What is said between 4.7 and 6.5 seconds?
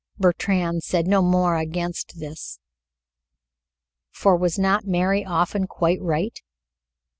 Mary often quite right?